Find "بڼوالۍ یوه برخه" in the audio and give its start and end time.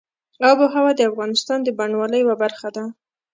1.77-2.69